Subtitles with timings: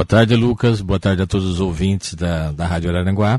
[0.00, 0.80] Boa tarde, Lucas.
[0.80, 3.38] Boa tarde a todos os ouvintes da, da Rádio Araranguá.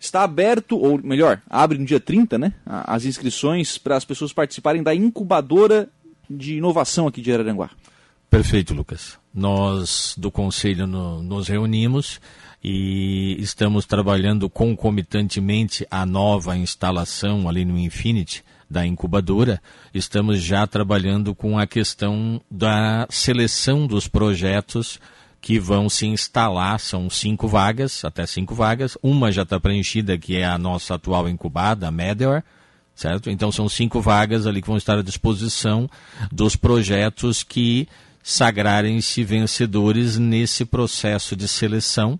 [0.00, 2.54] Está aberto, ou melhor, abre no dia 30, né?
[2.64, 5.90] As inscrições para as pessoas participarem da incubadora
[6.28, 7.68] de inovação aqui de Araranguá.
[8.30, 9.18] Perfeito, Lucas.
[9.34, 12.18] Nós do Conselho no, nos reunimos
[12.64, 19.60] e estamos trabalhando concomitantemente a nova instalação ali no Infinity da incubadora.
[19.92, 24.98] Estamos já trabalhando com a questão da seleção dos projetos
[25.40, 28.98] que vão se instalar, são cinco vagas, até cinco vagas.
[29.02, 32.42] Uma já está preenchida, que é a nossa atual incubada, a Meteor,
[32.94, 33.30] certo?
[33.30, 35.88] Então são cinco vagas ali que vão estar à disposição
[36.32, 37.88] dos projetos que
[38.22, 42.18] sagrarem-se vencedores nesse processo de seleção.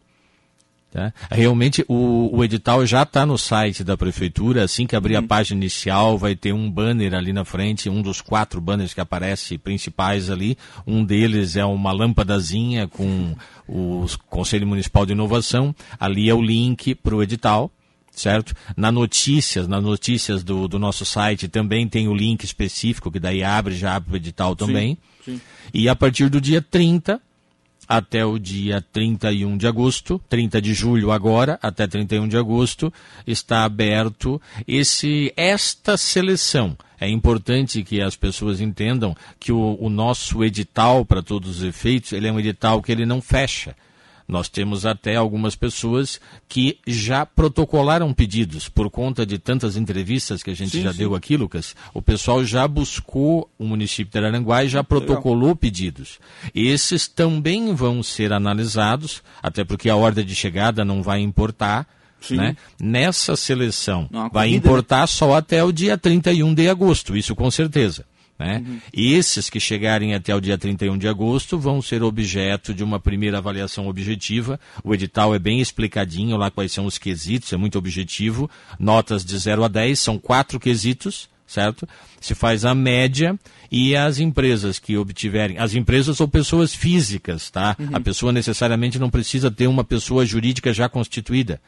[0.99, 1.13] Tá?
[1.31, 4.65] Realmente o, o, edital já está no site da prefeitura.
[4.65, 5.29] Assim que abrir a uhum.
[5.29, 9.57] página inicial, vai ter um banner ali na frente, um dos quatro banners que aparece
[9.59, 10.59] principais ali.
[10.85, 13.37] Um deles é uma lâmpadazinha com
[13.69, 15.73] o Conselho Municipal de Inovação.
[16.01, 17.71] Ali é o link para o edital
[18.11, 18.53] certo?
[18.77, 23.45] Na notícias, nas notícias do, do nosso site também tem o link específico, que daí
[23.45, 24.99] abre, já abre o edital também.
[25.25, 25.41] Sim, sim.
[25.73, 27.23] E a partir do dia 30
[27.89, 32.93] até o dia 31 de agosto, 30 de julho agora, até 31 de agosto,
[33.27, 36.77] está aberto esse esta seleção.
[37.01, 42.13] É importante que as pessoas entendam que o, o nosso edital, para todos os efeitos,
[42.13, 43.75] ele é um edital que ele não fecha.
[44.29, 50.51] Nós temos até algumas pessoas que já protocolaram pedidos por conta de tantas entrevistas que
[50.51, 50.99] a gente sim, já sim.
[50.99, 51.75] deu aqui, Lucas.
[51.95, 55.57] O pessoal já buscou o município de Araranguá e já protocolou Legal.
[55.57, 56.19] pedidos.
[56.55, 61.87] Esses também vão ser analisados, até porque a ordem de chegada não vai importar.
[62.31, 62.57] Né?
[62.81, 65.07] Nessa seleção, não, vai corrida, importar né?
[65.07, 68.05] só até o dia 31 de agosto, isso com certeza.
[68.39, 68.63] Né?
[68.65, 68.79] Uhum.
[68.93, 73.39] Esses que chegarem até o dia 31 de agosto vão ser objeto de uma primeira
[73.39, 74.61] avaliação objetiva.
[74.85, 78.49] O edital é bem explicadinho lá quais são os quesitos, é muito objetivo.
[78.79, 81.89] Notas de 0 a 10, são quatro quesitos, certo?
[82.21, 83.37] Se faz a média
[83.73, 87.77] e as empresas que obtiverem, as empresas ou pessoas físicas, tá?
[87.79, 87.89] Uhum.
[87.93, 91.61] A pessoa necessariamente não precisa ter uma pessoa jurídica já constituída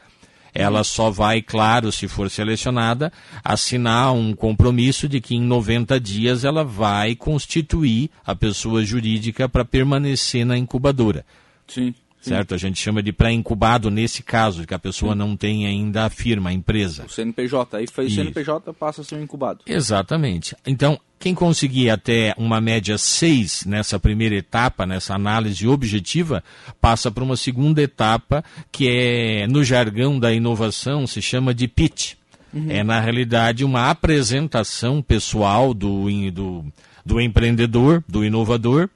[0.53, 3.11] ela só vai, claro, se for selecionada,
[3.43, 9.65] assinar um compromisso de que em 90 dias ela vai constituir a pessoa jurídica para
[9.65, 11.25] permanecer na incubadora.
[11.67, 11.93] Sim.
[12.21, 12.53] Certo?
[12.53, 15.17] A gente chama de pré-incubado nesse caso, que a pessoa Sim.
[15.17, 17.05] não tem ainda a firma, a empresa.
[17.05, 19.61] O CNPJ, aí fez o CNPJ, passa a ser um incubado.
[19.65, 20.55] Exatamente.
[20.65, 26.43] Então, quem conseguir até uma média 6 nessa primeira etapa, nessa análise objetiva,
[26.81, 32.13] passa para uma segunda etapa, que é, no jargão da inovação, se chama de pitch.
[32.51, 32.65] Uhum.
[32.69, 36.65] É, na realidade, uma apresentação pessoal do, do,
[37.05, 38.89] do empreendedor, do inovador,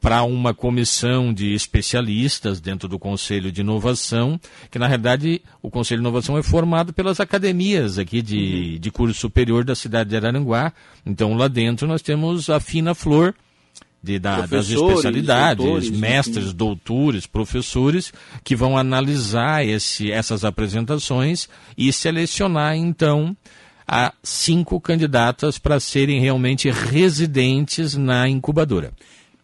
[0.00, 4.40] para uma comissão de especialistas dentro do Conselho de Inovação,
[4.70, 8.80] que na realidade o Conselho de Inovação é formado pelas academias aqui de, uhum.
[8.80, 10.72] de curso superior da cidade de Araranguá.
[11.04, 13.34] Então lá dentro nós temos a fina flor
[14.02, 18.12] de, da, das especialidades, doutores, mestres, doutores, professores,
[18.42, 23.36] que vão analisar esse, essas apresentações e selecionar então
[23.86, 28.92] a cinco candidatas para serem realmente residentes na incubadora.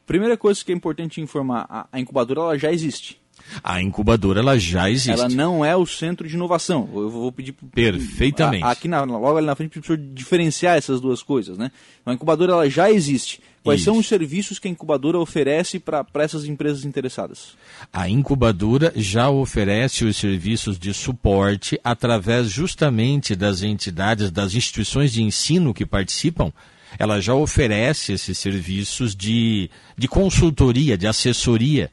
[0.06, 3.21] Primeira coisa que é importante informar, a, a incubadora ela já existe.
[3.62, 5.11] A incubadora ela já existe.
[5.11, 6.89] Ela não é o centro de inovação.
[6.94, 8.65] Eu vou pedir perfeitamente.
[8.65, 11.71] A, aqui na, logo ali na frente para diferenciar essas duas coisas, né?
[12.05, 13.41] A incubadora ela já existe.
[13.62, 13.91] Quais Isso.
[13.91, 17.56] são os serviços que a incubadora oferece para essas empresas interessadas?
[17.93, 25.22] A incubadora já oferece os serviços de suporte através justamente das entidades, das instituições de
[25.22, 26.53] ensino que participam
[26.99, 31.91] ela já oferece esses serviços de, de consultoria, de assessoria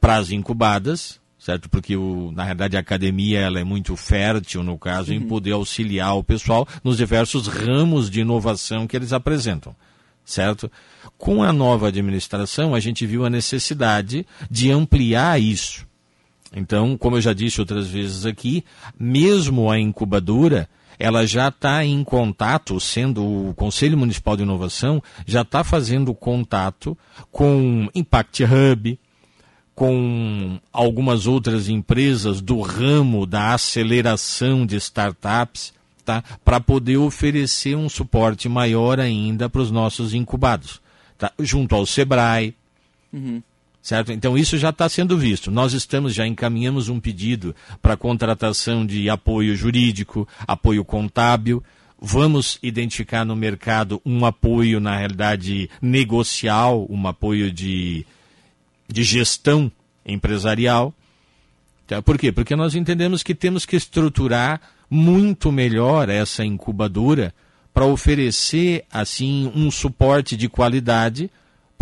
[0.00, 1.68] para as incubadas, certo?
[1.68, 5.18] Porque o, na verdade a academia ela é muito fértil no caso uhum.
[5.18, 9.74] em poder auxiliar o pessoal nos diversos ramos de inovação que eles apresentam,
[10.24, 10.70] certo?
[11.18, 15.86] Com a nova administração a gente viu a necessidade de ampliar isso.
[16.54, 18.62] Então, como eu já disse outras vezes aqui,
[18.98, 20.68] mesmo a incubadora
[21.02, 26.96] ela já está em contato, sendo o Conselho Municipal de Inovação, já está fazendo contato
[27.32, 28.96] com Impact Hub,
[29.74, 36.22] com algumas outras empresas do ramo da aceleração de startups, tá?
[36.44, 40.80] para poder oferecer um suporte maior ainda para os nossos incubados.
[41.18, 41.32] Tá?
[41.40, 42.54] Junto ao SEBRAE,
[43.12, 43.42] uhum
[43.82, 44.12] certo?
[44.12, 45.50] Então isso já está sendo visto.
[45.50, 51.62] Nós estamos já encaminhamos um pedido para contratação de apoio jurídico, apoio contábil.
[52.00, 58.06] Vamos identificar no mercado um apoio na realidade negocial, um apoio de,
[58.88, 59.70] de gestão
[60.06, 60.94] empresarial.
[61.86, 62.00] Tá?
[62.00, 62.30] Por quê?
[62.30, 67.34] Porque nós entendemos que temos que estruturar muito melhor essa incubadora
[67.72, 71.30] para oferecer assim um suporte de qualidade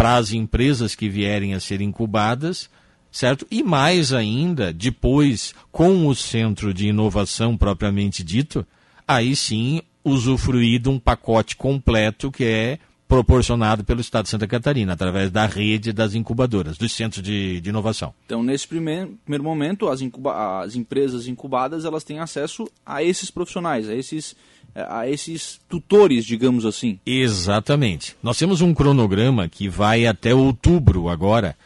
[0.01, 2.71] para as empresas que vierem a ser incubadas,
[3.13, 3.47] certo?
[3.51, 8.67] E mais ainda, depois, com o centro de inovação propriamente dito,
[9.07, 12.79] aí sim usufruir de um pacote completo que é
[13.11, 17.69] proporcionado pelo Estado de Santa Catarina, através da rede das incubadoras, dos centros de, de
[17.69, 18.15] inovação.
[18.25, 23.29] Então, nesse primeiro, primeiro momento, as, incuba as empresas incubadas elas têm acesso a esses
[23.29, 24.37] profissionais, a esses,
[24.77, 27.01] a esses tutores, digamos assim.
[27.05, 28.17] Exatamente.
[28.23, 31.57] Nós temos um cronograma que vai até outubro agora,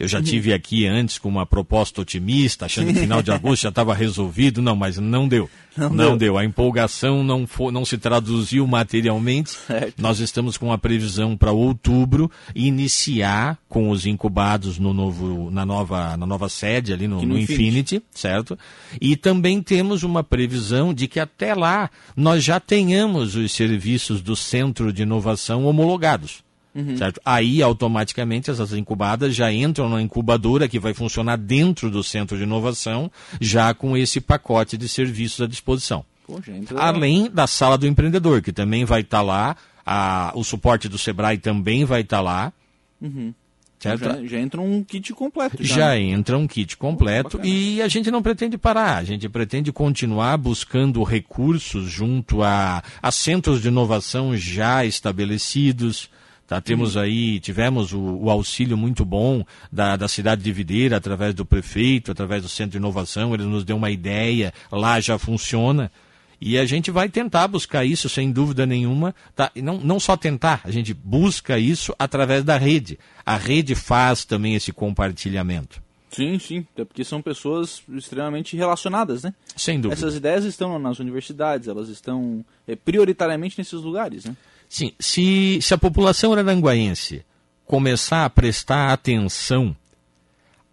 [0.00, 3.68] eu já tive aqui antes com uma proposta otimista, achando que final de agosto já
[3.68, 4.62] estava resolvido.
[4.62, 5.48] Não, mas não deu.
[5.76, 6.16] Não, não deu.
[6.16, 6.38] deu.
[6.38, 9.50] A empolgação não, for, não se traduziu materialmente.
[9.50, 10.00] Certo.
[10.00, 16.16] Nós estamos com a previsão para outubro iniciar com os incubados no novo, na, nova,
[16.16, 18.58] na nova sede ali no, no, no Infinity, Infinity, certo?
[18.98, 24.34] E também temos uma previsão de que até lá nós já tenhamos os serviços do
[24.34, 26.42] Centro de Inovação homologados.
[26.74, 26.96] Uhum.
[26.96, 27.20] Certo?
[27.24, 32.44] Aí, automaticamente, essas incubadas já entram na incubadora que vai funcionar dentro do centro de
[32.44, 36.04] inovação, já com esse pacote de serviços à disposição.
[36.26, 40.88] Poxa, Além da sala do empreendedor, que também vai estar tá lá, a, o suporte
[40.88, 42.52] do Sebrae também vai estar tá lá.
[43.00, 43.34] Uhum.
[43.80, 44.04] Certo?
[44.04, 45.56] Já, já, entra um kit completo.
[45.64, 46.00] Já, já né?
[46.02, 51.02] entra um kit completo e a gente não pretende parar, a gente pretende continuar buscando
[51.02, 56.10] recursos junto a, a centros de inovação já estabelecidos,
[56.50, 56.60] Tá?
[56.60, 61.46] Temos aí, tivemos o, o, auxílio muito bom da, da cidade de Videira, através do
[61.46, 65.92] prefeito, através do Centro de Inovação, ele nos deu uma ideia, lá já funciona.
[66.40, 69.14] E a gente vai tentar buscar isso, sem dúvida nenhuma.
[69.36, 69.52] Tá?
[69.54, 72.98] E não, não só tentar, a gente busca isso através da rede.
[73.24, 75.80] A rede faz também esse compartilhamento.
[76.10, 79.32] Sim, sim, até porque são pessoas extremamente relacionadas, né?
[79.54, 80.00] Sem dúvida.
[80.00, 84.34] Essas ideias estão nas universidades, elas estão é, prioritariamente nesses lugares, né?
[84.70, 87.24] Sim, se, se a população aranguaense
[87.66, 89.76] começar a prestar atenção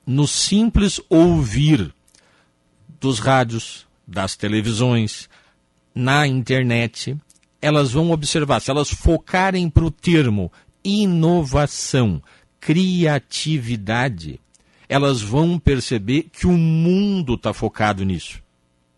[0.05, 1.91] no simples ouvir
[2.99, 5.27] dos rádios, das televisões,
[5.95, 7.17] na internet,
[7.59, 10.51] elas vão observar, se elas focarem para o termo
[10.83, 12.21] inovação,
[12.59, 14.39] criatividade,
[14.87, 18.43] elas vão perceber que o mundo está focado nisso.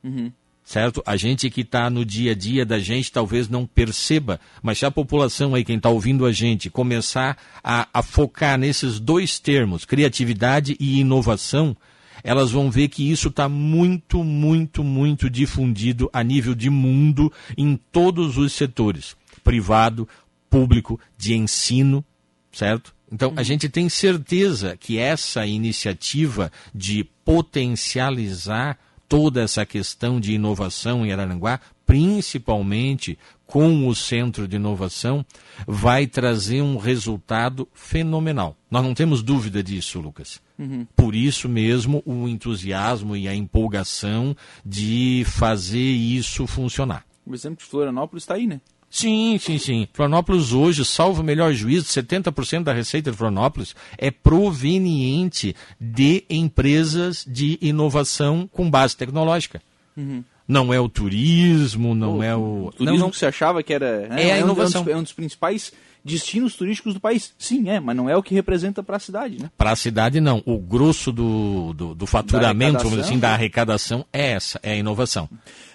[0.04, 0.30] Uhum
[0.64, 1.02] certo?
[1.06, 4.86] A gente que está no dia a dia da gente talvez não perceba, mas se
[4.86, 9.86] a população aí, quem está ouvindo a gente, começar a, a focar nesses dois termos,
[9.86, 11.76] criatividade e inovação,
[12.24, 17.80] elas vão ver que isso está muito, muito, muito difundido a nível de mundo em
[17.92, 20.08] todos os setores, privado,
[20.50, 22.04] público, de ensino,
[22.52, 22.94] certo?
[23.12, 23.44] Então, a uhum.
[23.44, 28.78] gente tem certeza que essa iniciativa de potencializar
[29.10, 33.18] toda essa questão de inovação em Araranguá, principalmente
[33.48, 35.26] com o Centro de Inovação,
[35.68, 38.56] vai trazer um resultado fenomenal.
[38.70, 40.40] Nós não temos dúvida disso, Lucas.
[40.60, 40.86] Uhum.
[40.96, 47.04] Por isso mesmo o entusiasmo e a empolgação de fazer isso funcionar.
[47.26, 48.62] O exemplo de Florianópolis está aí, né?
[48.90, 49.88] Sim, sim, sim.
[49.94, 57.24] Florianópolis hoje, salvo o melhor juízo, 70% da receita de Florianópolis é proveniente de empresas
[57.28, 59.62] de inovação com base tecnológica.
[59.96, 60.24] Uhum.
[60.48, 62.66] Não é o turismo, não o, é o...
[62.66, 63.12] o turismo não, não...
[63.12, 64.08] que você achava que era...
[64.08, 64.30] Né?
[64.30, 64.82] É a inovação.
[64.82, 65.72] É um, dos, é um dos principais
[66.04, 67.34] destinos turísticos do país.
[67.38, 69.52] Sim, é, mas não é o que representa para a cidade, né?
[69.58, 70.42] Para a cidade, não.
[70.46, 74.76] O grosso do, do, do faturamento, vamos dizer assim, da arrecadação é essa, é a
[74.76, 75.30] inovação.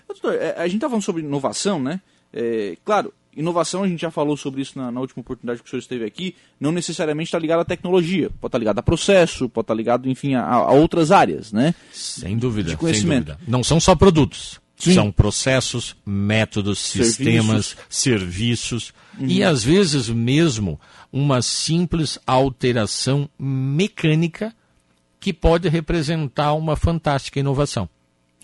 [0.08, 2.00] Doutor, é, a gente está falando sobre inovação, né?
[2.34, 5.70] É, claro, inovação, a gente já falou sobre isso na, na, última oportunidade que o
[5.70, 9.48] senhor esteve aqui, não necessariamente está ligado à tecnologia, pode estar tá ligado a processo,
[9.48, 11.74] pode estar tá ligado, enfim, a, a, outras áreas, né?
[11.92, 13.26] Sem dúvida, de conhecimento.
[13.26, 13.40] Dúvida.
[13.46, 14.94] Não são só produtos, Sim.
[14.94, 17.16] são processos, métodos, serviços.
[17.16, 19.26] sistemas, serviços uhum.
[19.26, 20.80] e às vezes mesmo
[21.12, 24.52] uma simples alteração mecânica
[25.20, 27.88] que pode representar uma fantástica inovação.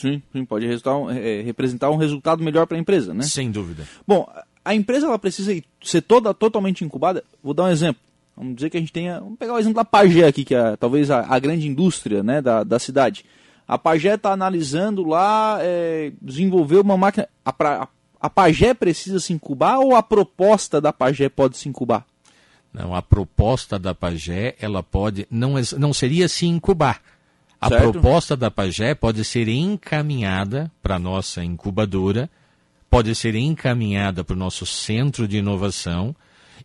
[0.01, 3.23] Sim, sim pode é, representar um resultado melhor para a empresa, né?
[3.23, 3.85] Sem dúvida.
[4.07, 4.29] Bom,
[4.65, 5.53] a empresa ela precisa
[5.83, 7.25] ser toda totalmente incubada.
[7.43, 8.03] Vou dar um exemplo.
[8.37, 9.21] Vamos dizer que a gente tenha.
[9.21, 12.41] Vamos pegar o exemplo da Pagé aqui, que é talvez a, a grande indústria né,
[12.41, 13.25] da, da cidade.
[13.69, 17.29] A Pagé está analisando lá, é, desenvolver uma máquina.
[17.45, 17.89] A, a,
[18.21, 22.05] a Pagé precisa se incubar ou a proposta da Pagé pode se incubar?
[22.73, 25.27] Não, a proposta da Pagé, ela pode.
[25.31, 27.03] Não, não seria se incubar
[27.61, 27.93] a certo.
[27.93, 32.31] proposta da Pagé pode ser encaminhada para a nossa incubadora,
[32.89, 36.17] pode ser encaminhada para o nosso centro de inovação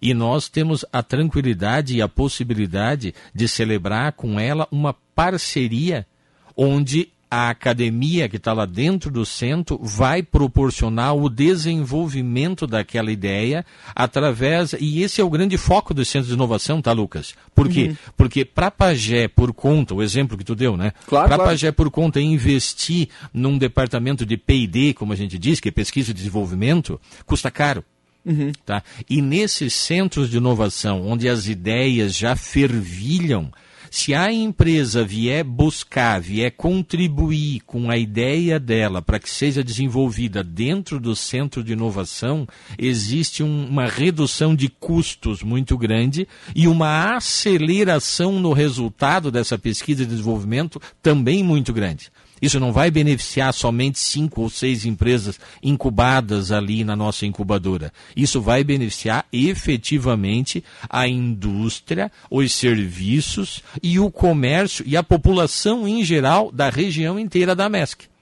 [0.02, 6.08] e nós temos a tranquilidade e a possibilidade de celebrar com ela uma parceria
[6.56, 13.66] onde a academia que está lá dentro do centro vai proporcionar o desenvolvimento daquela ideia
[13.94, 14.74] através.
[14.80, 17.36] E esse é o grande foco do centro de inovação, tá, Lucas?
[17.54, 17.90] Por quê?
[17.90, 17.96] Uhum.
[18.16, 20.94] Porque para Pagé, por conta, o exemplo que tu deu, né?
[21.08, 21.52] Claro, para claro.
[21.52, 26.12] Pagé, por conta, investir num departamento de PD, como a gente diz, que é pesquisa
[26.12, 27.84] e desenvolvimento, custa caro.
[28.26, 28.54] Uhum.
[28.66, 28.82] Tá?
[29.10, 33.52] E nesses centros de inovação, onde as ideias já fervilham,
[33.96, 40.44] se a empresa vier buscar, vier contribuir com a ideia dela para que seja desenvolvida
[40.44, 42.46] dentro do centro de inovação,
[42.78, 50.04] existe um, uma redução de custos muito grande e uma aceleração no resultado dessa pesquisa
[50.04, 52.12] e desenvolvimento também muito grande.
[52.46, 57.92] Isso não vai beneficiar somente cinco ou seis empresas incubadas ali na nossa incubadora.
[58.16, 66.04] Isso vai beneficiar efetivamente a indústria, os serviços e o comércio e a população em
[66.04, 68.15] geral da região inteira da MESC.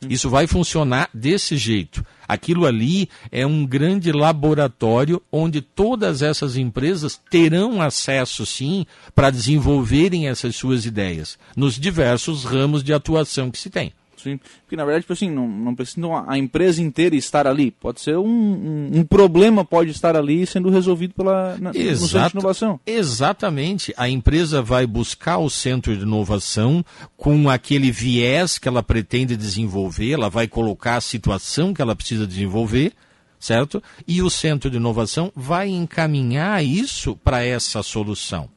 [0.00, 0.08] Sim.
[0.10, 2.04] Isso vai funcionar desse jeito.
[2.28, 8.84] Aquilo ali é um grande laboratório onde todas essas empresas terão acesso, sim,
[9.14, 13.92] para desenvolverem essas suas ideias nos diversos ramos de atuação que se tem.
[14.26, 14.40] Sim.
[14.62, 17.70] Porque, na verdade, tipo assim, não, não precisa a empresa inteira estar ali.
[17.70, 22.08] Pode ser um, um, um problema pode estar ali sendo resolvido pela, na, Exato, no
[22.08, 22.80] centro de inovação.
[22.84, 23.94] Exatamente.
[23.96, 26.84] A empresa vai buscar o centro de inovação
[27.16, 32.26] com aquele viés que ela pretende desenvolver, ela vai colocar a situação que ela precisa
[32.26, 32.92] desenvolver,
[33.38, 33.82] certo?
[34.06, 38.48] E o centro de inovação vai encaminhar isso para essa solução.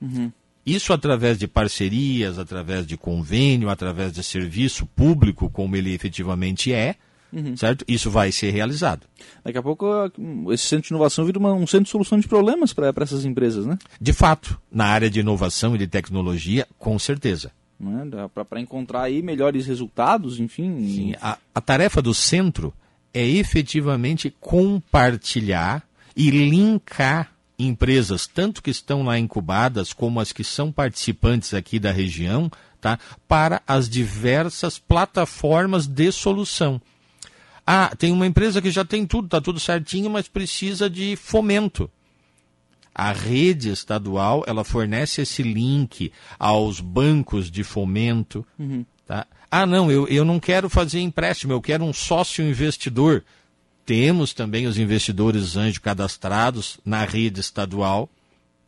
[0.00, 0.30] Uhum.
[0.66, 6.96] Isso através de parcerias, através de convênio, através de serviço público, como ele efetivamente é,
[7.32, 7.56] uhum.
[7.56, 7.84] certo?
[7.86, 9.06] Isso vai ser realizado.
[9.44, 9.86] Daqui a pouco
[10.50, 13.64] esse centro de inovação vira uma, um centro de solução de problemas para essas empresas,
[13.64, 13.78] né?
[14.00, 17.52] De fato, na área de inovação e de tecnologia, com certeza.
[17.78, 18.28] Né?
[18.48, 20.84] Para encontrar aí melhores resultados, enfim.
[20.88, 22.74] Sim, a, a tarefa do centro
[23.14, 25.84] é efetivamente compartilhar
[26.16, 31.90] e linkar empresas, tanto que estão lá incubadas, como as que são participantes aqui da
[31.90, 32.98] região, tá?
[33.26, 36.80] para as diversas plataformas de solução.
[37.66, 41.90] Ah, tem uma empresa que já tem tudo, está tudo certinho, mas precisa de fomento.
[42.94, 48.46] A rede estadual ela fornece esse link aos bancos de fomento.
[48.58, 48.86] Uhum.
[49.04, 49.26] Tá?
[49.50, 53.24] Ah, não, eu, eu não quero fazer empréstimo, eu quero um sócio investidor.
[53.86, 58.10] Temos também os investidores anjo cadastrados na rede estadual.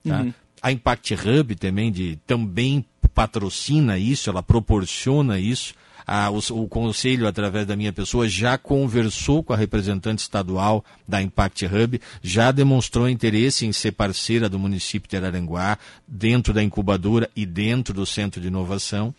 [0.06, 0.20] Tá?
[0.20, 0.32] Uhum.
[0.62, 5.74] A Impact Hub também, de, também patrocina isso, ela proporciona isso.
[6.06, 11.20] Ah, o, o, conselho, através da minha pessoa, já conversou com a representante estadual da
[11.20, 17.28] Impact Hub, já demonstrou interesse em ser parceira do município de Araranguá, dentro da incubadora
[17.36, 19.14] e dentro do centro de inovação.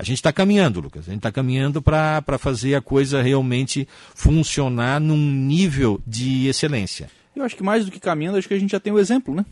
[0.00, 1.02] A gente está caminhando, Lucas.
[1.06, 7.10] A gente está caminhando para fazer a coisa realmente funcionar num nível de excelência.
[7.36, 9.34] Eu acho que mais do que caminhando, acho que a gente já tem o exemplo,
[9.34, 9.44] né?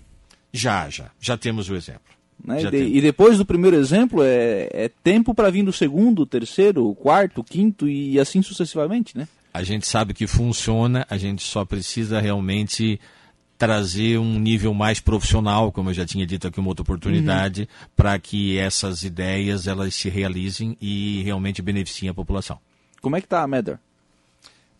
[0.50, 1.10] Já, já.
[1.20, 2.00] Já temos o exemplo.
[2.42, 2.62] Né?
[2.62, 6.94] E, de, e, depois do primeiro exemplo, é, é tempo para vir do segundo, terceiro,
[6.94, 9.28] quarto, quinto e assim sucessivamente, né?
[9.52, 12.98] A gente sabe que funciona, a gente só precisa realmente
[13.58, 17.88] trazer um nível mais profissional, como eu já tinha dito aqui uma outra oportunidade, uhum.
[17.96, 22.58] para que essas ideias elas se realizem e realmente beneficiem a população.
[23.02, 23.80] Como é que está a Medar?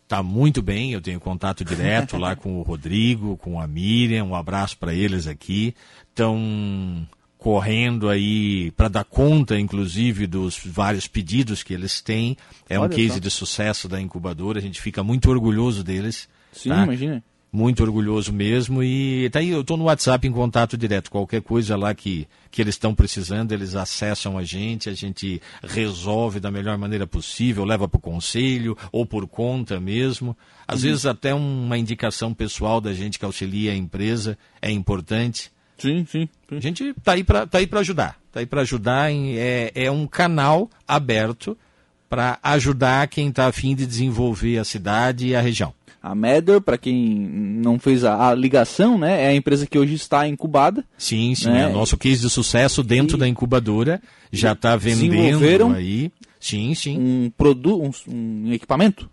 [0.05, 4.35] Está muito bem, eu tenho contato direto lá com o Rodrigo, com a Miriam, um
[4.35, 5.75] abraço para eles aqui.
[6.09, 7.07] Estão
[7.37, 12.37] correndo aí para dar conta, inclusive, dos vários pedidos que eles têm.
[12.71, 13.19] É Olha um case só.
[13.19, 16.27] de sucesso da incubadora, a gente fica muito orgulhoso deles.
[16.53, 16.85] Sim, tá?
[16.85, 18.83] imagina muito orgulhoso mesmo.
[18.83, 21.11] E tá aí eu estou no WhatsApp em contato direto.
[21.11, 26.41] Qualquer coisa lá que, que eles estão precisando eles acessam a gente a gente resolve
[26.41, 30.37] da melhor maneira possível leva para o conselho ou por conta mesmo.
[30.67, 30.91] Às uhum.
[30.91, 35.51] vezes até uma indicação pessoal da gente que auxilia a empresa é importante.
[35.79, 36.57] Sim sim, sim.
[36.57, 38.19] a gente tá aí para tá aí para ajudar.
[38.33, 41.57] Tá aí para ajudar em, é, é um canal aberto
[42.09, 45.73] para ajudar quem está afim de desenvolver a cidade e a região
[46.03, 49.95] a Mather, para quem não fez a, a, ligação, né, é a empresa que hoje
[49.95, 50.85] está incubada.
[50.97, 51.63] Sim, sim, né?
[51.63, 54.01] é o nosso case de sucesso dentro e da incubadora,
[54.33, 56.11] já está vendendo aí.
[56.41, 56.99] Sim, sim.
[56.99, 59.11] Um produto, um, um equipamento?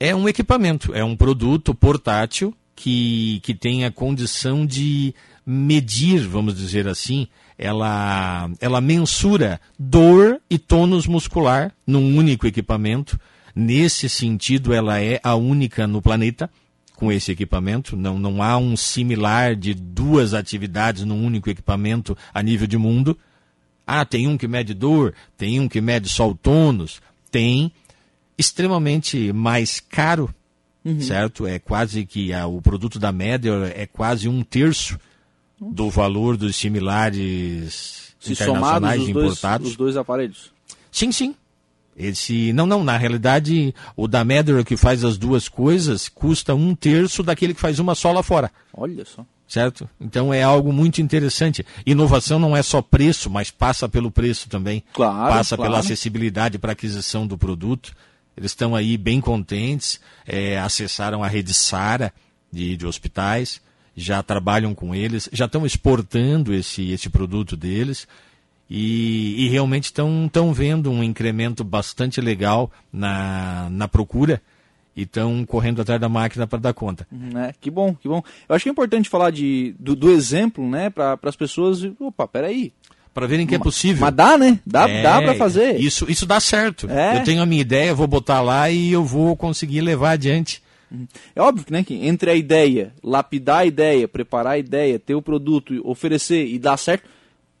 [0.00, 5.14] É um equipamento, é um produto portátil que, que tem a condição de
[5.46, 13.18] medir, vamos dizer assim, ela, ela mensura dor e tônus muscular num único equipamento
[13.58, 16.50] Nesse sentido, ela é a única no planeta
[16.94, 17.96] com esse equipamento.
[17.96, 23.18] Não, não há um similar de duas atividades num único equipamento a nível de mundo.
[23.86, 27.72] Ah, tem um que mede dor, tem um que mede soltonos, tem
[28.36, 30.28] extremamente mais caro,
[30.84, 31.00] uhum.
[31.00, 31.46] certo?
[31.46, 35.00] É quase que a, o produto da média é quase um terço
[35.60, 39.64] do valor dos similares Se internacionais os importados.
[39.64, 40.52] Dois, os dois aparelhos.
[40.90, 41.34] Sim, sim.
[41.96, 46.74] Esse, não, não, na realidade, o da Medra que faz as duas coisas custa um
[46.74, 48.50] terço daquele que faz uma só lá fora.
[48.74, 49.24] Olha só.
[49.48, 49.88] Certo?
[50.00, 51.64] Então é algo muito interessante.
[51.86, 54.82] Inovação não é só preço, mas passa pelo preço também.
[54.92, 55.32] Claro.
[55.32, 55.70] Passa claro.
[55.70, 57.94] pela acessibilidade para aquisição do produto.
[58.36, 62.12] Eles estão aí bem contentes, é, acessaram a rede Sara
[62.52, 63.62] de, de hospitais,
[63.96, 68.06] já trabalham com eles, já estão exportando esse, esse produto deles
[68.68, 74.42] e, e realmente estão vendo um incremento bastante legal na, na procura
[74.94, 77.06] e estão correndo atrás da máquina para dar conta.
[77.36, 78.22] É, que bom, que bom.
[78.48, 81.82] Eu acho que é importante falar de, do, do exemplo, né, para as pessoas.
[82.00, 82.72] Opa, peraí.
[83.12, 84.02] Para verem que é possível.
[84.02, 84.58] Mas dá, né?
[84.66, 85.80] Dá, é, dá para fazer.
[85.80, 86.90] Isso, isso dá certo.
[86.90, 87.18] É.
[87.18, 90.62] Eu tenho a minha ideia, vou botar lá e eu vou conseguir levar adiante.
[91.34, 95.22] É óbvio né, que entre a ideia, lapidar a ideia, preparar a ideia, ter o
[95.22, 97.08] produto, oferecer e dar certo,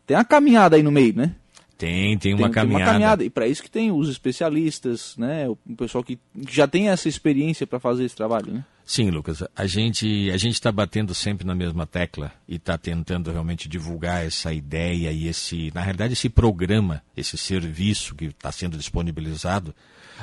[0.06, 1.34] tem uma caminhada aí no meio, né?
[1.76, 2.78] Tem, tem uma tem, caminhada.
[2.78, 3.24] Tem uma caminhada.
[3.24, 5.48] E para isso que tem os especialistas, né?
[5.48, 6.18] O pessoal que
[6.48, 8.64] já tem essa experiência para fazer esse trabalho, né?
[8.84, 9.42] Sim, Lucas.
[9.54, 14.24] A gente a gente está batendo sempre na mesma tecla e está tentando realmente divulgar
[14.24, 19.74] essa ideia e esse, na realidade, esse programa, esse serviço que está sendo disponibilizado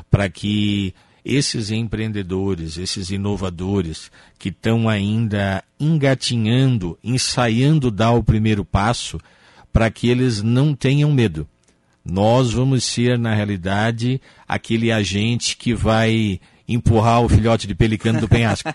[0.09, 9.19] para que esses empreendedores, esses inovadores que estão ainda engatinhando, ensaiando dar o primeiro passo,
[9.71, 11.47] para que eles não tenham medo.
[12.05, 18.27] Nós vamos ser, na realidade, aquele agente que vai empurrar o filhote de pelicano do
[18.27, 18.73] penhasco.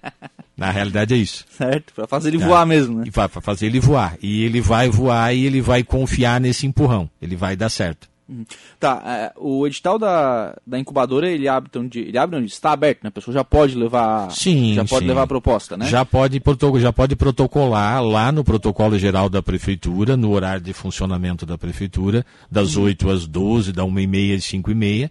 [0.56, 1.44] na realidade é isso.
[1.50, 2.46] Certo, para fazer ele tá.
[2.46, 3.10] voar mesmo, né?
[3.10, 4.16] Para fazer ele voar.
[4.22, 7.08] E ele vai voar e ele vai confiar nesse empurrão.
[7.20, 8.08] Ele vai dar certo.
[8.28, 8.44] Uhum.
[8.80, 12.46] Tá, é, o edital da, da incubadora, ele abre, então, de, ele abre onde?
[12.46, 13.08] Está aberto, né?
[13.08, 15.08] A pessoa já pode levar, sim, já pode sim.
[15.08, 15.86] levar a proposta, né?
[15.86, 16.42] Já pode,
[16.80, 22.26] já pode protocolar lá no protocolo geral da prefeitura, no horário de funcionamento da prefeitura,
[22.50, 22.84] das uhum.
[22.84, 25.10] 8 às 12, da 1 e meia às 5 e meia.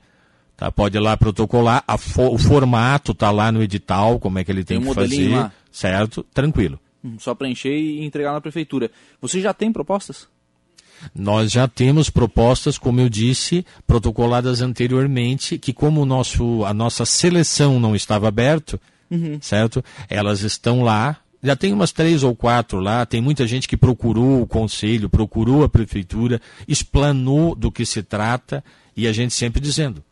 [0.57, 4.51] Tá, pode ir lá protocolar, fo, o formato tá lá no edital, como é que
[4.51, 5.51] ele tem, tem um que fazer, lá.
[5.71, 6.23] certo?
[6.33, 6.79] Tranquilo.
[7.03, 8.89] Uhum, só preencher e entregar na prefeitura.
[9.21, 10.27] Você já tem propostas?
[11.13, 17.05] Nós já temos propostas, como eu disse, protocoladas anteriormente, que como o nosso, a nossa
[17.05, 18.79] seleção não estava aberta,
[19.09, 19.37] uhum.
[19.41, 19.83] certo?
[20.09, 21.17] Elas estão lá.
[21.43, 25.63] Já tem umas três ou quatro lá, tem muita gente que procurou o conselho, procurou
[25.63, 28.63] a prefeitura, explanou do que se trata,
[28.97, 30.03] e a gente sempre dizendo,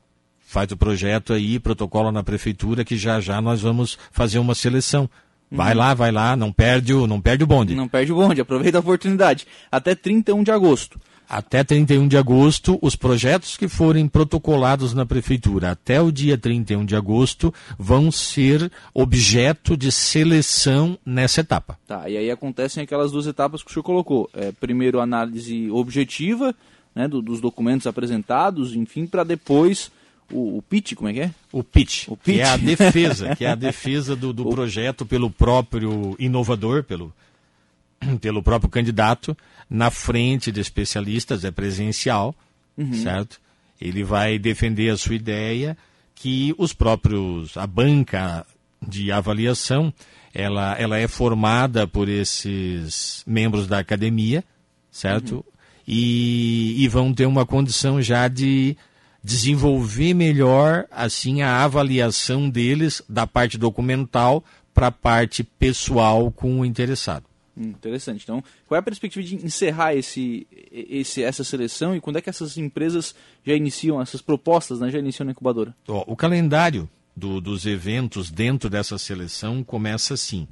[0.46, 5.10] faz o projeto aí, protocola na prefeitura, que já já nós vamos fazer uma seleção.
[5.54, 5.78] Vai uhum.
[5.78, 7.76] lá, vai lá, não perde, o, não perde o bonde.
[7.76, 9.46] Não perde o bonde, aproveita a oportunidade.
[9.72, 11.00] Até 31 de agosto.
[11.30, 16.84] Até 31 de agosto, os projetos que forem protocolados na prefeitura até o dia 31
[16.84, 21.78] de agosto vão ser objeto de seleção nessa etapa.
[21.88, 24.30] Tá, e aí acontecem aquelas duas etapas que o senhor colocou.
[24.34, 26.54] É, primeiro, análise objetiva
[26.96, 29.92] né, do, dos documentos apresentados, enfim, para depois
[30.32, 31.32] o, o pitch, como é que é?
[31.52, 32.36] O pitch, o pitch.
[32.36, 37.14] que é a defesa, que é a defesa do, do projeto pelo próprio inovador, pelo,
[38.22, 39.36] pelo próprio candidato,
[39.70, 42.36] na frente de especialistas, é presencial,
[42.78, 42.94] uhum.
[42.94, 43.42] certo?
[43.80, 45.78] Ele vai defender a sua ideia
[46.16, 48.46] que os próprios, a banca
[48.82, 49.94] de avaliação,
[50.34, 54.44] ela, ela é formada por esses membros da academia,
[54.92, 55.36] certo?
[55.36, 55.44] Uhum.
[55.88, 58.78] E, e vão ter uma condição já de
[59.24, 66.66] desenvolver melhor assim a avaliação deles da parte documental para a parte pessoal com o
[66.66, 67.26] interessado.
[67.56, 68.24] Hum, interessante.
[68.24, 72.30] Então, qual é a perspectiva de encerrar esse, esse, essa seleção e quando é que
[72.30, 75.76] essas empresas já iniciam, essas propostas né, já iniciam na incubadora?
[75.88, 80.48] o calendário do, dos eventos dentro dessa seleção começa assim.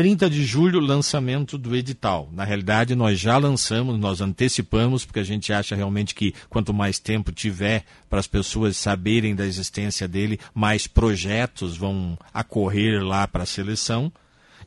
[0.00, 2.30] 30 de julho, lançamento do edital.
[2.32, 6.98] Na realidade, nós já lançamos, nós antecipamos, porque a gente acha realmente que quanto mais
[6.98, 13.42] tempo tiver para as pessoas saberem da existência dele, mais projetos vão acorrer lá para
[13.42, 14.10] a seleção.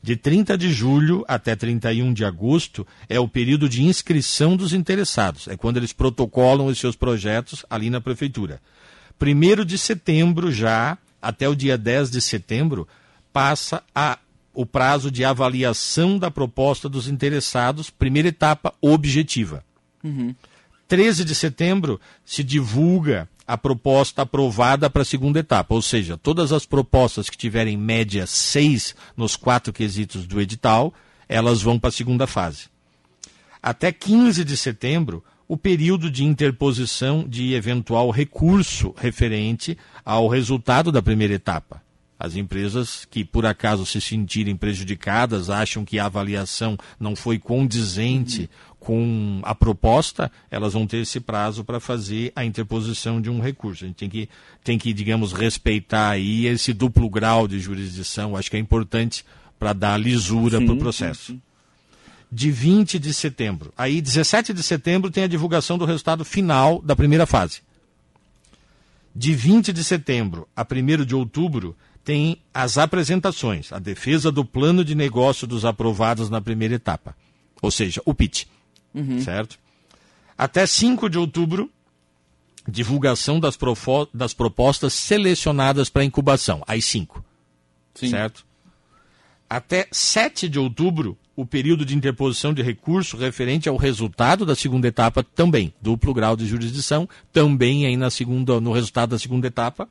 [0.00, 5.48] De 30 de julho até 31 de agosto é o período de inscrição dos interessados.
[5.48, 8.60] É quando eles protocolam os seus projetos ali na prefeitura.
[9.18, 12.86] Primeiro de setembro já, até o dia 10 de setembro,
[13.32, 14.16] passa a
[14.54, 19.64] o prazo de avaliação da proposta dos interessados, primeira etapa objetiva.
[20.02, 20.34] Uhum.
[20.86, 26.52] 13 de setembro se divulga a proposta aprovada para a segunda etapa, ou seja, todas
[26.52, 30.94] as propostas que tiverem média 6 nos quatro quesitos do edital,
[31.28, 32.68] elas vão para a segunda fase.
[33.62, 41.02] Até 15 de setembro, o período de interposição de eventual recurso referente ao resultado da
[41.02, 41.83] primeira etapa.
[42.24, 48.48] As empresas que por acaso se sentirem prejudicadas, acham que a avaliação não foi condizente
[48.80, 53.84] com a proposta, elas vão ter esse prazo para fazer a interposição de um recurso.
[53.84, 54.28] A gente tem que,
[54.62, 58.36] tem que, digamos, respeitar aí esse duplo grau de jurisdição.
[58.36, 59.24] Acho que é importante
[59.58, 61.26] para dar lisura para o processo.
[61.26, 61.42] Sim, sim
[62.34, 63.72] de 20 de setembro.
[63.78, 67.60] Aí, 17 de setembro, tem a divulgação do resultado final da primeira fase.
[69.14, 74.84] De 20 de setembro a 1 de outubro, tem as apresentações, a defesa do plano
[74.84, 77.16] de negócio dos aprovados na primeira etapa.
[77.62, 78.44] Ou seja, o pitch.
[78.94, 79.20] Uhum.
[79.20, 79.58] Certo?
[80.36, 81.70] Até 5 de outubro,
[82.68, 83.58] divulgação das,
[84.12, 86.62] das propostas selecionadas para incubação.
[86.66, 87.24] As 5.
[87.94, 88.44] Certo?
[89.48, 94.88] Até 7 de outubro, o período de interposição de recurso referente ao resultado da segunda
[94.88, 99.88] etapa também, duplo grau de jurisdição, também aí na segunda, no resultado da segunda etapa.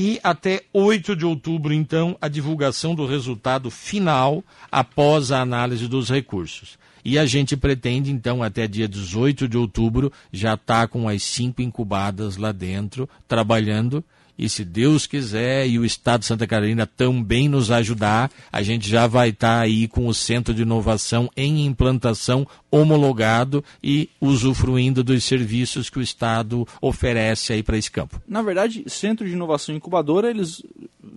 [0.00, 6.08] E até 8 de outubro, então, a divulgação do resultado final após a análise dos
[6.08, 6.78] recursos.
[7.04, 11.24] E a gente pretende, então, até dia 18 de outubro, já estar tá com as
[11.24, 14.04] cinco incubadas lá dentro, trabalhando
[14.38, 18.88] e se Deus quiser e o Estado de Santa Catarina também nos ajudar, a gente
[18.88, 25.02] já vai estar tá aí com o Centro de Inovação em implantação homologado e usufruindo
[25.02, 28.22] dos serviços que o Estado oferece aí para esse campo.
[28.28, 30.62] Na verdade, Centro de Inovação Incubadora, eles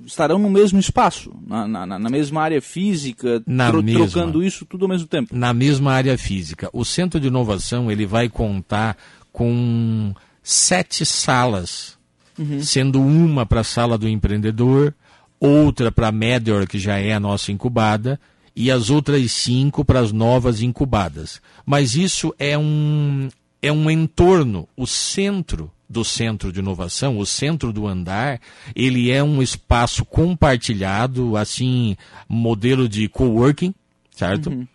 [0.05, 4.65] estarão no mesmo espaço, na, na, na mesma área física, na tro mesma, trocando isso
[4.65, 5.35] tudo ao mesmo tempo.
[5.35, 6.69] Na mesma área física.
[6.73, 8.97] O Centro de Inovação ele vai contar
[9.31, 12.00] com sete salas
[12.37, 12.61] uhum.
[12.61, 14.93] sendo uma para a sala do empreendedor,
[15.39, 18.19] outra para a Medior, que já é a nossa incubada,
[18.55, 21.41] e as outras cinco para as novas incubadas.
[21.65, 23.29] Mas isso é um,
[23.61, 28.39] é um entorno, o centro do centro de inovação, o centro do andar,
[28.73, 31.97] ele é um espaço compartilhado, assim,
[32.29, 33.73] modelo de coworking,
[34.15, 34.49] certo?
[34.49, 34.67] Uhum.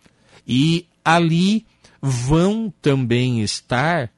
[0.46, 1.64] E ali
[2.02, 4.10] vão também estar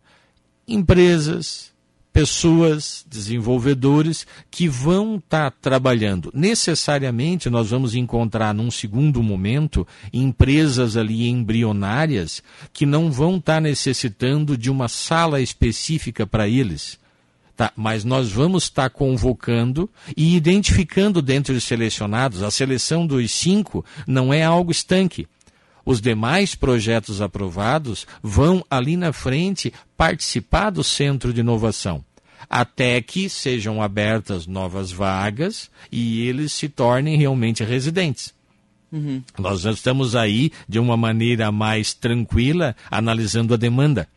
[0.66, 1.72] empresas,
[2.12, 6.31] pessoas, desenvolvedores que vão estar tá trabalhando.
[6.35, 12.42] Necessariamente nós vamos encontrar num segundo momento empresas ali embrionárias
[12.73, 16.99] que não vão estar tá necessitando de uma sala específica para eles.
[17.57, 22.42] Tá, mas nós vamos estar tá convocando e identificando dentro dos selecionados.
[22.42, 25.27] A seleção dos cinco não é algo estanque
[25.88, 32.05] os demais projetos aprovados vão ali na frente participar do centro de inovação
[32.48, 38.35] até que sejam abertas novas vagas e eles se tornem realmente residentes.
[38.92, 39.22] Uhum.
[39.38, 44.09] Nós estamos aí de uma maneira mais tranquila analisando a demanda.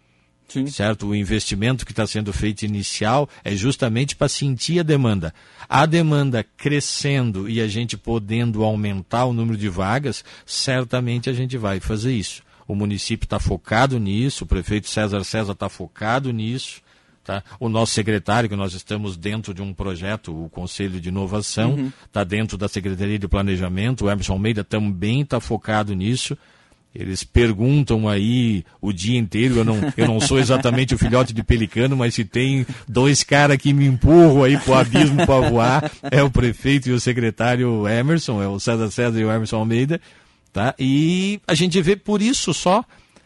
[0.52, 0.68] Sim.
[0.68, 1.08] Certo?
[1.08, 5.34] O investimento que está sendo feito inicial é justamente para sentir a demanda.
[5.70, 11.58] A demanda crescendo e a gente podendo aumentar o número de vagas, certamente a gente
[11.58, 12.44] vai fazer isso.
[12.68, 16.82] O município está focado nisso, o prefeito César César está focado nisso.
[17.24, 17.42] Tá?
[17.58, 21.82] O nosso secretário, que nós estamos dentro de um projeto, o Conselho de Inovação, está
[21.82, 21.92] uhum.
[22.12, 26.38] Tá dentro da Secretaria de Planejamento, o Emerson Almeida também está focado nisso.
[26.94, 31.42] Eles perguntam aí o dia inteiro, eu não, eu não sou exatamente o filhote de
[31.42, 36.22] pelicano, mas se tem dois caras que me empurram aí pro abismo para voar, é
[36.22, 40.02] o prefeito e o secretário Emerson, é o César César e o Emerson Almeida,
[40.52, 40.76] tá?
[40.78, 42.84] E a gente vê por isso só,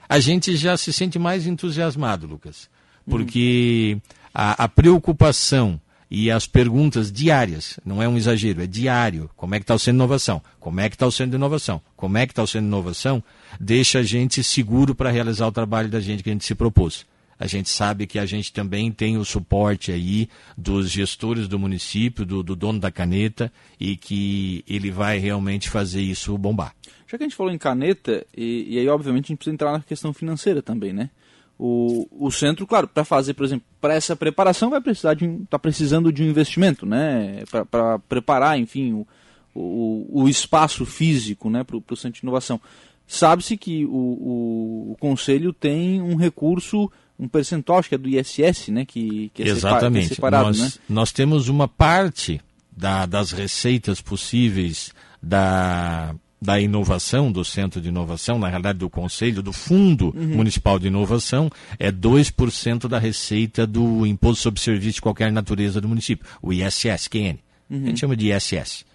[0.07, 2.69] a gente já se sente mais entusiasmado, Lucas.
[3.09, 3.97] Porque
[4.33, 9.29] a, a, preocupação e as perguntas diárias, não é um exagero, é diário.
[9.35, 10.41] Como é que está o centro de inovação?
[10.59, 11.81] Como é que está o centro de inovação?
[11.95, 13.23] Como é que está o centro de inovação?
[13.59, 17.05] Deixa a gente seguro para realizar o trabalho da gente que a gente se propôs.
[17.37, 22.25] A gente sabe que a gente também tem o suporte aí dos gestores do município,
[22.25, 26.73] do, do dono da caneta, e que ele vai realmente fazer isso bombar.
[27.07, 29.71] Já que a gente falou em caneta, e, e aí obviamente a gente precisa entrar
[29.73, 31.09] na questão financeira também, né?
[31.57, 35.57] O, o centro, claro, para fazer, por exemplo, para essa preparação vai precisar de está
[35.57, 37.43] precisando de um investimento, né?
[37.71, 39.07] Para preparar, enfim, o,
[39.53, 42.59] o, o, espaço físico, né, para o centro de inovação.
[43.07, 48.09] Sabe-se que o, o, o, conselho tem um recurso, um percentual, acho que é do
[48.09, 50.07] ISS, né, que, que é, Exatamente.
[50.07, 50.71] que é separado, nós, né?
[50.89, 52.41] Nós temos uma parte
[52.75, 54.91] da, das receitas possíveis
[55.21, 60.35] da da inovação, do Centro de Inovação, na realidade do Conselho, do Fundo uhum.
[60.35, 65.87] Municipal de Inovação, é 2% da receita do Imposto sobre Serviço de qualquer natureza do
[65.87, 67.37] município, o ISS-QN.
[67.69, 67.83] Uhum.
[67.83, 68.85] A gente chama de ISS,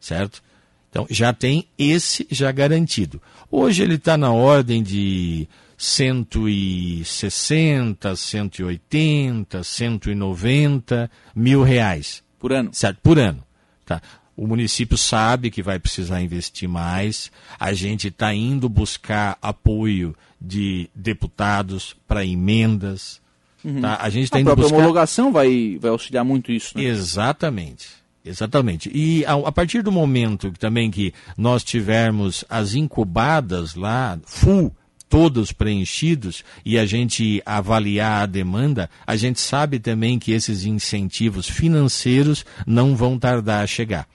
[0.00, 0.42] certo?
[0.90, 3.20] Então, já tem esse já garantido.
[3.50, 12.22] Hoje ele está na ordem de 160, 180, 190 mil reais.
[12.38, 12.70] Por ano?
[12.72, 13.42] Certo, por ano.
[13.84, 14.00] Tá.
[14.36, 17.30] O município sabe que vai precisar investir mais.
[17.58, 23.20] A gente está indo buscar apoio de deputados para emendas.
[23.64, 23.80] Uhum.
[23.80, 23.98] Tá?
[24.00, 24.74] A gente está indo buscar.
[24.74, 26.76] A homologação vai, vai auxiliar muito isso.
[26.76, 26.84] Né?
[26.84, 27.88] Exatamente.
[28.24, 28.90] Exatamente.
[28.92, 34.74] E a, a, partir do momento também que nós tivermos as incubadas lá, full,
[35.10, 41.48] todos preenchidos, e a gente avaliar a demanda, a gente sabe também que esses incentivos
[41.48, 44.08] financeiros não vão tardar a chegar.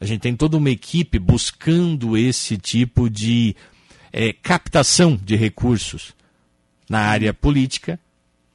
[0.00, 3.54] A gente tem toda uma equipe buscando esse tipo de
[4.12, 6.14] é, captação de recursos
[6.88, 7.98] na área política,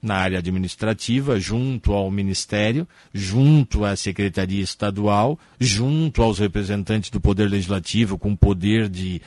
[0.02, 7.50] na área administrativa, junto ao Ministério, junto à Secretaria Estadual, junto aos representantes do Poder
[7.50, 9.22] Legislativo, com poder de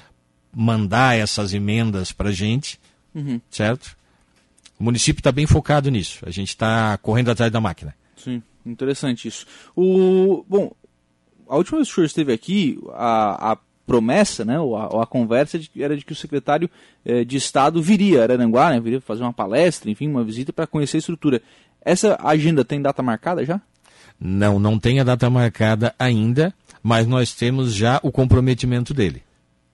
[0.54, 2.78] mandar essas emendas para a gente,
[3.14, 3.40] uhum.
[3.50, 3.96] certo?
[4.78, 6.24] O município está bem focado nisso.
[6.26, 7.94] A gente está correndo atrás da máquina.
[8.16, 9.46] Sim, interessante isso.
[9.76, 10.72] O, bom,
[11.52, 15.02] a última vez que o senhor esteve aqui, a, a promessa, né, ou a, ou
[15.02, 16.70] a conversa de, era de que o secretário
[17.04, 20.66] eh, de Estado viria a Araranguá, né, viria fazer uma palestra, enfim, uma visita para
[20.66, 21.42] conhecer a estrutura.
[21.84, 23.60] Essa agenda tem data marcada já?
[24.18, 29.22] Não, não tem a data marcada ainda, mas nós temos já o comprometimento dele.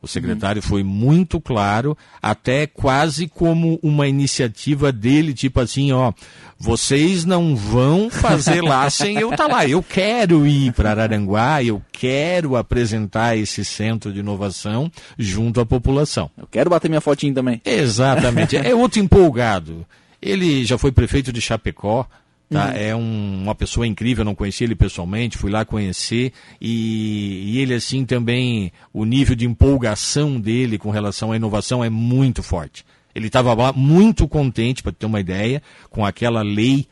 [0.00, 0.68] O secretário uhum.
[0.68, 6.12] foi muito claro, até quase como uma iniciativa dele, tipo assim, ó,
[6.56, 9.66] vocês não vão fazer lá sem eu estar tá lá.
[9.66, 16.30] Eu quero ir para Araranguá, eu quero apresentar esse centro de inovação junto à população.
[16.38, 17.60] Eu quero bater minha fotinha também.
[17.64, 18.56] Exatamente.
[18.56, 19.84] é outro empolgado.
[20.22, 22.06] Ele já foi prefeito de Chapecó,
[22.50, 22.68] Tá?
[22.68, 22.72] Uhum.
[22.74, 27.74] É um, uma pessoa incrível, não conheci ele pessoalmente, fui lá conhecer e, e, ele
[27.74, 32.86] assim também, o nível de empolgação dele com relação à inovação é muito forte.
[33.14, 36.86] Ele estava lá muito contente, para ter uma ideia, com aquela lei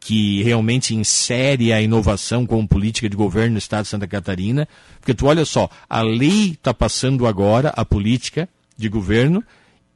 [0.00, 4.68] que realmente insere a inovação como política de governo no estado de Santa Catarina,
[5.00, 9.42] porque tu olha só, a lei está passando agora, a política de governo,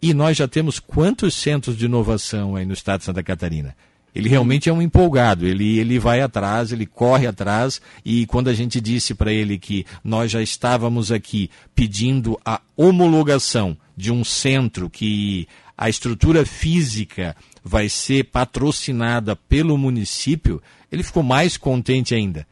[0.01, 3.77] e nós já temos quantos centros de inovação aí no estado de Santa Catarina?
[4.15, 8.55] Ele realmente é um empolgado, ele, ele vai atrás, ele corre atrás, e quando a
[8.55, 14.91] gente disse para ele que nós já estávamos aqui pedindo a homologação de um centro
[14.91, 22.47] que a estrutura física vai ser patrocinada pelo município, ele ficou mais contente ainda.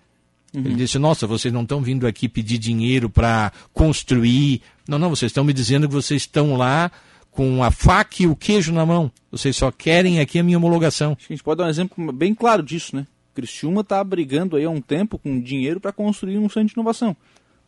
[0.54, 0.62] Uhum.
[0.64, 4.62] Ele disse: Nossa, vocês não estão vindo aqui pedir dinheiro para construir.
[4.88, 6.90] Não, não, vocês estão me dizendo que vocês estão lá
[7.30, 9.10] com a faca e o queijo na mão.
[9.30, 11.16] Vocês só querem aqui a minha homologação.
[11.18, 13.06] A gente pode dar um exemplo bem claro disso, né?
[13.34, 17.16] Criciúma está brigando aí há um tempo com dinheiro para construir um centro de inovação.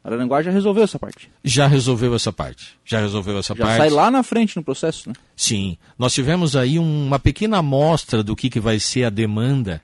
[0.04, 1.30] Araranguá já resolveu essa parte.
[1.44, 2.76] Já resolveu essa parte.
[2.84, 3.78] Já resolveu essa já parte.
[3.78, 5.14] sai lá na frente no processo, né?
[5.36, 5.76] Sim.
[5.96, 9.80] Nós tivemos aí uma pequena amostra do que, que vai ser a demanda,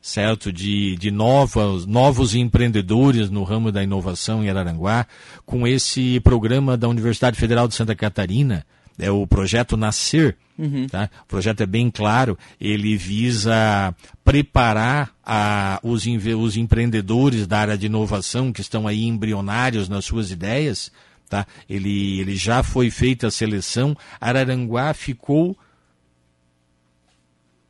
[0.00, 0.52] certo?
[0.52, 5.06] De, de novos, novos empreendedores no ramo da inovação em Araranguá,
[5.46, 8.66] com esse programa da Universidade Federal de Santa Catarina,
[8.98, 10.36] é o projeto Nascer.
[10.58, 10.86] Uhum.
[10.86, 11.08] Tá?
[11.24, 17.86] O projeto é bem claro, ele visa preparar a, os, os empreendedores da área de
[17.86, 20.92] inovação que estão aí embrionários nas suas ideias.
[21.28, 21.46] Tá?
[21.68, 23.96] Ele, ele já foi feita a seleção.
[24.20, 25.56] Araranguá ficou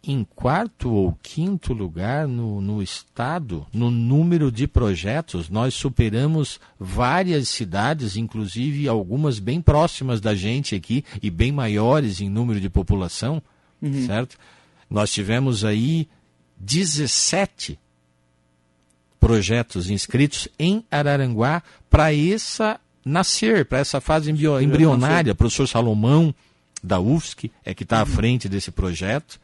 [0.04, 5.48] em quarto ou quinto lugar no, no estado, no número de projetos.
[5.48, 12.28] Nós superamos várias cidades, inclusive algumas bem próximas da gente aqui e bem maiores em
[12.28, 13.40] número de população,
[13.80, 14.06] uhum.
[14.06, 14.36] certo?
[14.90, 16.08] Nós tivemos aí
[16.58, 17.78] 17
[19.20, 25.32] projetos inscritos em Araranguá para essa nascer, para essa fase embrionária.
[25.32, 26.34] O professor Salomão,
[26.82, 28.06] da UFSC, é que está à uhum.
[28.06, 29.40] frente desse projeto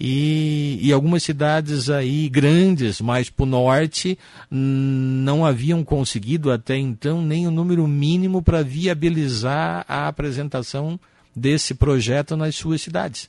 [0.00, 4.16] e, e algumas cidades aí grandes, mais para o norte,
[4.48, 11.00] não haviam conseguido até então nem o número mínimo para viabilizar a apresentação
[11.34, 13.28] desse projeto nas suas cidades.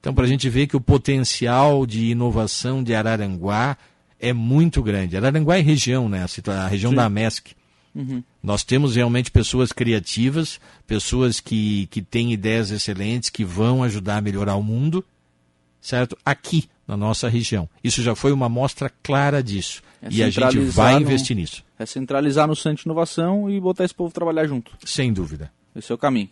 [0.00, 3.76] Então, para a gente ver que o potencial de inovação de Araranguá
[4.18, 5.14] é muito grande.
[5.14, 6.24] Araranguá é região, né?
[6.46, 6.96] A região Sim.
[6.96, 7.52] da MESC.
[7.94, 8.22] Uhum.
[8.42, 14.22] Nós temos realmente pessoas criativas, pessoas que, que têm ideias excelentes, que vão ajudar a
[14.22, 15.04] melhorar o mundo
[15.80, 16.16] certo?
[16.24, 17.68] Aqui na nossa região.
[17.84, 19.82] Isso já foi uma amostra clara disso.
[20.00, 21.64] É e a gente vai no, investir nisso.
[21.78, 24.72] É centralizar no Centro de Inovação e botar esse povo trabalhar junto.
[24.84, 25.50] Sem dúvida.
[25.74, 26.30] Esse é o caminho.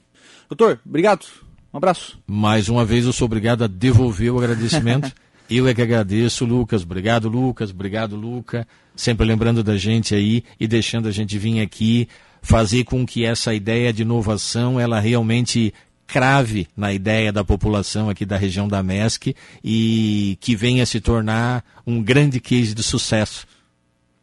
[0.49, 1.27] Doutor, obrigado.
[1.73, 2.19] Um abraço.
[2.27, 5.13] Mais uma vez eu sou obrigado a devolver o agradecimento.
[5.51, 6.83] eu é que agradeço, Lucas.
[6.83, 7.71] Obrigado, Lucas.
[7.71, 8.67] Obrigado, Luca.
[8.95, 12.09] Sempre lembrando da gente aí e deixando a gente vir aqui
[12.41, 15.75] fazer com que essa ideia de inovação ela realmente
[16.07, 21.65] crave na ideia da população aqui da região da MESC e que venha se tornar
[21.87, 23.47] um grande case de sucesso,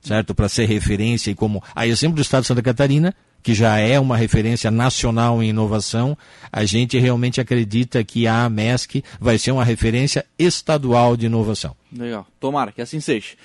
[0.01, 0.33] certo?
[0.33, 3.99] Para ser referência e como, a exemplo do Estado de Santa Catarina, que já é
[3.99, 6.17] uma referência nacional em inovação,
[6.51, 11.75] a gente realmente acredita que a MESC vai ser uma referência estadual de inovação.
[11.91, 12.25] Legal.
[12.39, 13.35] Tomara que assim seja.